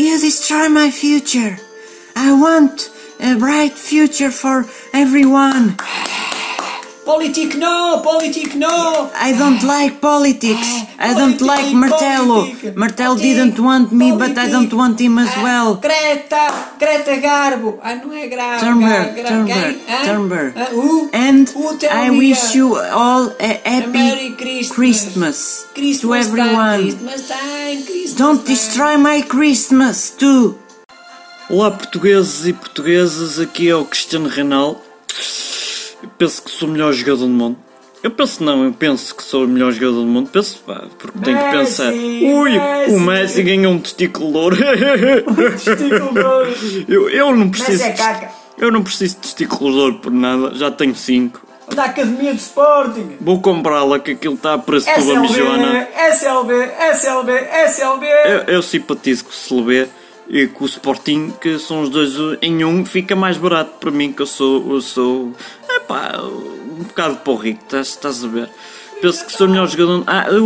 You 0.00 0.18
destroy 0.18 0.70
my 0.70 0.90
future. 0.90 1.58
I 2.16 2.32
want 2.32 2.90
a 3.20 3.36
bright 3.36 3.74
future 3.74 4.30
for 4.30 4.64
everyone. 4.94 5.76
Politic 7.10 7.56
no, 7.56 8.00
politic 8.04 8.54
no. 8.54 9.10
I 9.16 9.32
don't 9.36 9.62
like 9.64 10.00
politics. 10.00 10.68
I 10.96 11.12
don't 11.12 11.40
like 11.40 11.74
Martello 11.74 12.46
politic, 12.46 13.20
didn't 13.20 13.58
want 13.58 13.90
me, 13.90 14.12
but 14.12 14.38
I 14.38 14.48
don't 14.48 14.72
want 14.72 15.00
him 15.00 15.18
as 15.18 15.32
Ah, 15.36 15.42
well. 15.42 15.74
Greta, 15.86 16.44
Greta 16.78 17.16
Garbo. 17.16 17.80
Ah, 17.82 17.96
não 17.96 18.12
é 18.12 18.28
Garbo. 18.28 18.60
Thunberg, 18.64 19.14
quem? 19.46 19.80
Ah? 19.88 20.62
Ah, 20.62 20.68
who? 20.72 21.10
And 21.12 21.46
I 21.90 22.10
wish 22.10 22.54
you 22.54 22.76
all 22.76 23.34
a 23.40 23.52
happy 23.64 24.36
Christmas. 24.70 25.66
To 26.02 26.14
everyone. 26.14 26.96
Don't 28.16 28.46
destroy 28.46 28.96
my 28.96 29.22
Christmas 29.22 30.10
too. 30.16 30.56
Olá 31.50 31.72
portugueses 31.72 32.46
e 32.46 32.52
portuguesas, 32.52 33.40
aqui 33.40 33.68
é 33.68 33.74
o 33.74 33.84
Cristiano 33.84 34.28
Ronaldo. 34.28 34.78
Eu 36.02 36.08
penso 36.18 36.42
que 36.42 36.50
sou 36.50 36.68
o 36.68 36.72
melhor 36.72 36.92
jogador 36.92 37.18
do 37.18 37.28
mundo. 37.28 37.58
Eu 38.02 38.10
penso 38.10 38.42
não, 38.42 38.64
eu 38.64 38.72
penso 38.72 39.14
que 39.14 39.22
sou 39.22 39.44
o 39.44 39.48
melhor 39.48 39.72
jogador 39.72 40.00
do 40.00 40.06
mundo. 40.06 40.30
Penso, 40.30 40.62
pá, 40.66 40.84
porque 40.98 41.18
tenho 41.18 41.36
que 41.38 41.44
Messi, 41.44 41.58
pensar. 41.58 41.92
Ui, 41.92 42.58
Messi. 42.58 42.94
o 42.94 43.00
Messi 43.00 43.42
ganhou 43.42 43.72
um 43.74 43.78
testículo 43.78 44.30
de 44.30 44.38
ouro. 44.38 44.56
Testículo 44.56 46.12
de 46.14 46.20
ouro. 46.24 46.54
eu, 46.88 47.10
eu 47.10 47.36
não 47.36 47.50
preciso. 47.50 47.84
Messi 47.84 47.84
é 47.84 47.92
caca. 47.92 48.30
Eu 48.56 48.70
não 48.70 48.82
preciso 48.82 49.16
de 49.16 49.20
testículo 49.22 49.72
de 49.72 49.78
ouro 49.78 49.94
por 50.00 50.12
nada, 50.12 50.54
já 50.54 50.70
tenho 50.70 50.94
5. 50.94 51.40
Da 51.74 51.84
Academia 51.84 52.34
de 52.34 52.40
Sporting. 52.40 53.16
Vou 53.20 53.40
comprá-la 53.40 53.98
que 53.98 54.10
aquilo 54.12 54.34
está 54.34 54.54
a 54.54 54.58
preço 54.58 54.86
de 54.92 55.00
uma 55.00 55.20
mijona. 55.20 55.88
SLB, 56.10 56.52
SLB, 56.92 57.32
SLB. 57.66 58.06
Eu, 58.06 58.54
eu 58.54 58.62
simpatizo 58.62 59.24
com 59.24 59.30
o 59.30 59.32
CLB 59.32 59.88
e 60.28 60.46
com 60.46 60.64
o 60.64 60.66
Sporting, 60.66 61.32
que 61.40 61.58
são 61.58 61.82
os 61.82 61.88
dois 61.88 62.12
em 62.42 62.64
um, 62.64 62.84
fica 62.84 63.14
mais 63.16 63.36
barato 63.36 63.78
para 63.80 63.90
mim, 63.90 64.12
que 64.12 64.22
eu 64.22 64.26
sou, 64.26 64.74
eu 64.74 64.80
sou 64.80 65.32
epá, 65.90 66.16
um 66.22 66.84
bocado 66.84 67.16
para 67.16 67.32
o 67.32 67.36
rico, 67.36 67.60
estás, 67.64 67.88
estás 67.88 68.24
a 68.24 68.28
ver? 68.28 68.48
Penso 69.00 69.26
que 69.26 69.32
sou 69.32 69.48
o 69.48 69.50
melhor 69.50 69.66
jogador. 69.68 70.04
Ah, 70.06 70.28
o. 70.30 70.40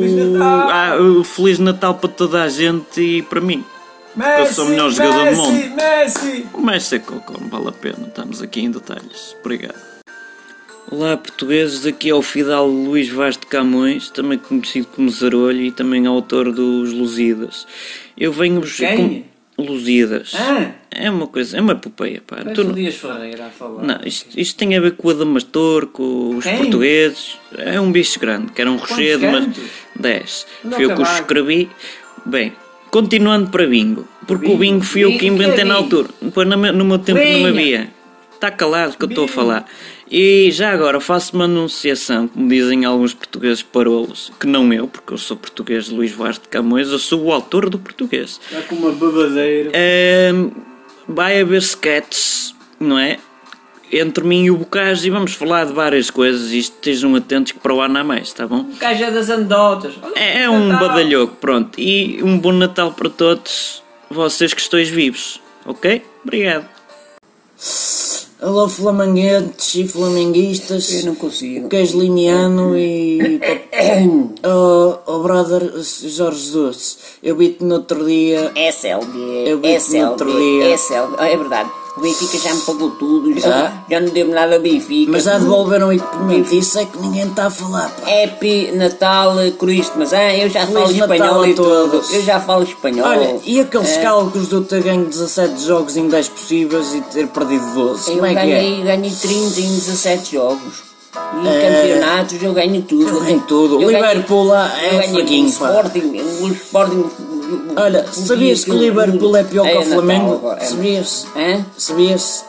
Feliz 0.00 0.14
Natal. 0.32 0.68
Ah, 0.70 0.96
o 1.00 1.24
Feliz 1.24 1.58
Natal 1.58 1.94
para 1.94 2.08
toda 2.10 2.42
a 2.42 2.48
gente 2.48 3.00
e 3.00 3.22
para 3.22 3.40
mim. 3.40 3.64
Messi, 4.16 4.40
eu 4.40 4.46
sou 4.46 4.64
o 4.64 4.68
melhor 4.70 4.90
jogador 4.90 5.18
do 5.18 5.24
Messi, 5.24 5.40
mundo. 5.40 5.76
Messi. 5.76 6.46
O 6.52 6.60
Messi 6.60 6.96
é 6.96 6.98
cocô, 6.98 7.34
não 7.40 7.48
vale 7.48 7.68
a 7.68 7.72
pena, 7.72 8.08
estamos 8.08 8.42
aqui 8.42 8.62
em 8.62 8.70
detalhes. 8.70 9.36
Obrigado. 9.40 9.78
Olá 10.90 11.16
portugueses, 11.16 11.86
aqui 11.86 12.10
é 12.10 12.14
o 12.14 12.20
Fidal 12.22 12.66
Luís 12.66 13.08
Vaz 13.10 13.36
de 13.36 13.46
Camões, 13.46 14.10
também 14.10 14.36
conhecido 14.38 14.88
como 14.88 15.08
Zarolho 15.08 15.60
e 15.60 15.70
também 15.70 16.06
autor 16.06 16.50
dos 16.50 16.92
Lusíadas. 16.92 17.64
Eu 18.18 18.32
venho-vos 18.32 18.76
Quem? 18.76 18.96
com 18.96 19.22
Lusíadas. 19.58 20.32
Ah. 20.34 20.70
É 20.90 21.10
uma 21.10 21.26
coisa, 21.26 21.56
é 21.58 21.60
uma 21.60 21.72
epopeia, 21.72 22.22
pá. 22.26 22.36
Tu 22.54 22.64
não- 22.64 22.72
Dias 22.72 22.94
Ferreira 22.96 23.46
a 23.46 23.50
falar. 23.50 23.82
não, 23.82 24.00
isto, 24.04 24.28
isto 24.38 24.56
tem 24.56 24.76
a 24.76 24.80
ver 24.80 24.92
com 24.92 25.08
o 25.08 25.10
Adamastor, 25.10 25.86
com 25.88 26.36
os 26.36 26.44
Quem? 26.44 26.56
portugueses. 26.56 27.38
É 27.58 27.80
um 27.80 27.92
bicho 27.92 28.18
grande, 28.18 28.52
que 28.52 28.60
era 28.60 28.70
um 28.70 28.76
rochedo, 28.76 29.26
mas 29.26 29.44
cantos? 29.44 29.62
10. 29.96 30.46
Anda 30.64 30.76
Fui 30.76 30.84
eu 30.86 30.94
que 30.96 31.02
os 31.02 31.10
escrevi. 31.10 31.70
Bem, 32.26 32.52
continuando 32.90 33.50
para 33.50 33.66
bingo, 33.66 34.06
porque 34.26 34.46
Bingo? 34.46 34.56
o 34.56 34.58
bingo 34.58 34.84
fui 34.84 35.04
eu 35.04 35.16
que 35.18 35.26
inventei 35.26 35.60
é 35.60 35.64
na 35.64 35.74
altura. 35.74 36.08
Depois 36.20 36.48
no 36.48 36.56
meu, 36.58 36.98
tempo 36.98 37.18
não 37.18 37.24
Bingo? 37.26 37.48
havia. 37.48 37.90
Está 38.40 38.50
calado 38.50 38.96
que 38.96 39.04
eu 39.04 39.08
estou 39.10 39.26
a 39.26 39.28
falar. 39.28 39.66
E 40.10 40.50
já 40.50 40.72
agora 40.72 40.98
faço 40.98 41.36
uma 41.36 41.44
anunciação, 41.44 42.26
como 42.26 42.48
dizem 42.48 42.86
alguns 42.86 43.12
portugueses 43.12 43.62
parolos, 43.62 44.32
que 44.40 44.46
não 44.46 44.72
eu, 44.72 44.88
porque 44.88 45.12
eu 45.12 45.18
sou 45.18 45.36
português 45.36 45.90
Luís 45.90 46.10
Vaz 46.12 46.38
de 46.38 46.48
Camões, 46.48 46.88
eu 46.88 46.98
sou 46.98 47.22
o 47.24 47.32
autor 47.34 47.68
do 47.68 47.78
português. 47.78 48.40
Está 48.50 48.62
com 48.62 48.76
uma 48.76 48.92
babadeira. 48.92 49.72
Ahm, 49.74 50.52
vai 51.06 51.38
haver 51.38 51.58
sketches, 51.58 52.54
não 52.80 52.98
é? 52.98 53.18
Entre 53.92 54.24
mim 54.24 54.44
e 54.44 54.50
o 54.50 54.56
Bocage 54.56 55.06
e 55.06 55.10
vamos 55.10 55.34
falar 55.34 55.66
de 55.66 55.74
várias 55.74 56.08
coisas 56.08 56.50
e 56.50 56.60
estejam 56.60 57.14
atentos 57.16 57.52
que 57.52 57.58
para 57.58 57.74
o 57.74 57.80
ano 57.82 57.98
há 57.98 58.04
mais, 58.04 58.32
tá 58.32 58.46
bom? 58.46 58.70
Caixa 58.80 59.10
das 59.10 59.28
anedotas. 59.28 59.92
É, 60.16 60.44
é 60.44 60.48
um 60.50 60.66
Natal. 60.66 60.88
badalhoco, 60.88 61.36
pronto. 61.36 61.78
E 61.78 62.22
um 62.22 62.38
bom 62.38 62.52
Natal 62.52 62.90
para 62.92 63.10
todos 63.10 63.82
vocês 64.08 64.54
que 64.54 64.62
estáis 64.62 64.88
vivos, 64.88 65.42
ok? 65.66 66.02
Obrigado. 66.24 66.79
Alô 68.42 68.66
flamenguenses 68.70 69.74
e 69.74 69.86
flamenguistas. 69.86 70.90
Eu 70.94 71.06
não 71.06 71.14
consigo. 71.14 71.68
Queijo 71.68 72.00
limiano 72.00 72.74
e. 72.74 73.38
oh, 74.42 74.98
oh 75.04 75.18
brother 75.18 75.70
Jorge 75.82 76.40
Jesus, 76.40 76.98
eu 77.22 77.36
vi-te 77.36 77.62
no 77.62 77.74
outro 77.74 78.06
dia. 78.06 78.50
SLB, 78.56 79.44
Eu 79.46 79.60
vi-te 79.60 79.98
no 79.98 80.10
outro 80.10 80.32
dia. 80.32 80.74
SLB, 80.74 80.74
SLB. 80.74 81.16
Ah, 81.18 81.28
é 81.28 81.36
verdade. 81.36 81.70
O 81.96 82.00
Benfica 82.02 82.38
já 82.38 82.54
me 82.54 82.60
pagou 82.62 82.90
tudo, 82.92 83.34
já, 83.38 83.48
Já? 83.48 83.72
já 83.90 84.00
não 84.00 84.08
deu-me 84.10 84.32
nada 84.32 84.54
ao 84.54 84.60
Benfica. 84.62 85.10
Mas 85.10 85.24
já 85.24 85.38
devolveram 85.38 85.92
equipamento. 85.92 86.54
Isso 86.54 86.78
é 86.78 86.84
que 86.86 86.96
ninguém 86.98 87.26
está 87.28 87.46
a 87.46 87.50
falar, 87.50 87.90
pá. 87.90 88.06
Happy 88.24 88.70
Natal 88.72 89.34
Christmas, 89.58 90.12
ah, 90.12 90.34
eu 90.34 90.48
já 90.48 90.66
falo 90.66 90.92
Natal 90.92 90.92
espanhol 90.92 91.40
a 91.42 91.48
e 91.48 91.54
tudo. 91.54 91.68
todos. 91.90 92.12
Eu 92.14 92.22
já 92.22 92.40
falo 92.40 92.62
espanhol. 92.62 93.06
Olha, 93.08 93.40
e 93.44 93.60
aqueles 93.60 93.96
É. 93.96 94.02
cálculos 94.02 94.48
de 94.48 94.54
eu 94.54 94.64
ter 94.64 94.82
ganho 94.82 95.04
17 95.04 95.64
jogos 95.64 95.96
em 95.96 96.08
10 96.08 96.28
possíveis 96.28 96.94
e 96.94 97.00
ter 97.02 97.26
perdido 97.26 97.74
12? 97.74 98.08
Eu 98.10 98.14
Como 98.14 98.26
é 98.26 98.32
que 98.34 98.38
é? 98.38 98.46
ganhei, 98.46 98.82
ganhei 98.82 99.10
30 99.10 99.60
em 99.60 99.74
17 99.74 100.32
jogos. 100.36 100.90
E 101.12 101.44
em 101.44 101.48
É. 101.48 101.70
campeonatos 101.82 102.40
eu 102.42 102.52
ganho 102.52 102.82
tudo. 102.82 103.08
Eu 103.08 103.20
ganho 103.20 103.40
tudo. 103.48 103.74
Eu 103.74 103.88
O 103.88 103.90
ganhei- 103.90 104.00
Liverpool 104.10 104.54
é 104.54 104.86
eu 104.86 104.90
ganhei 105.00 105.12
fraquinho, 105.14 105.52
com 105.52 105.56
o 105.56 105.58
pá. 105.58 105.66
Sporting, 105.72 106.20
o 106.40 106.48
Sporting. 106.52 107.04
Olha, 107.76 108.06
sabias 108.12 108.64
que 108.64 108.70
o 108.70 108.78
Liverpool 108.78 109.36
é 109.36 109.44
pior 109.44 109.64
que 109.66 109.72
o 109.72 109.74
Natal 109.80 109.92
Flamengo? 109.92 110.34
agora, 110.34 110.62
é. 110.62 110.64
Sabias? 110.66 111.26
Hã? 111.36 111.64
Sabias? 111.76 112.44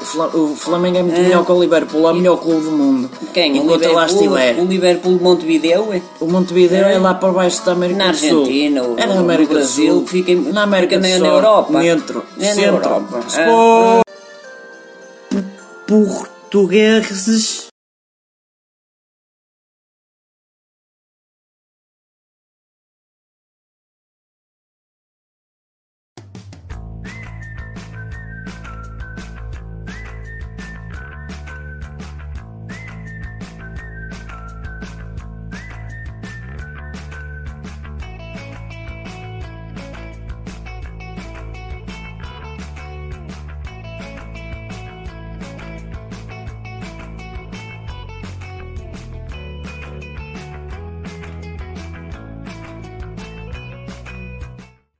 O 0.00 0.04
Fla- 0.04 0.26
O 0.34 0.54
Flamengo 0.54 0.98
é 0.98 1.02
muito 1.02 1.18
melhor 1.20 1.44
que 1.44 1.50
o 1.52 1.60
Liverpool, 1.60 2.06
é 2.06 2.12
o 2.12 2.14
melhor 2.14 2.36
clube 2.36 2.64
do 2.64 2.70
mundo. 2.70 3.10
Quem? 3.32 3.58
O 3.58 3.62
Liverpool, 3.76 4.62
o 4.62 4.64
Liverpool 4.66 5.16
de 5.16 5.22
Montevideo? 5.24 5.92
é? 5.92 6.02
O 6.20 6.26
Montevideo 6.26 6.84
é 6.84 6.98
lá 6.98 7.14
por 7.14 7.32
baixo 7.32 7.64
da 7.64 7.72
América 7.72 7.98
Na 8.04 8.12
do 8.12 8.16
Sul. 8.18 8.40
Argentina, 8.42 8.82
é 8.98 9.06
na 9.06 9.18
América 9.20 9.54
Brasil, 9.54 9.94
do 9.94 9.98
Sul. 10.00 10.06
fica 10.06 10.32
em- 10.32 10.52
na 10.52 10.62
América 10.64 10.96
fica 10.96 11.08
do 11.08 11.10
na- 11.10 11.18
Sul. 11.18 11.26
na 11.26 11.32
Europa. 11.34 11.78
Dentro. 11.80 12.22
É 12.38 12.46
na 12.48 12.54
centro. 12.54 12.74
Europa. 12.74 13.20
Sport. 13.26 14.06
Portugueses 15.86 17.65